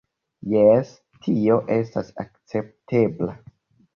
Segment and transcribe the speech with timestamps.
[0.53, 0.93] -Jes,
[1.25, 3.37] tio estas akceptebla